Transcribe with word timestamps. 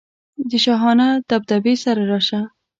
د 0.49 0.51
شاهانه 0.63 1.07
دبدبې 1.29 1.73
سره 1.83 2.01
راشه. 2.11 2.41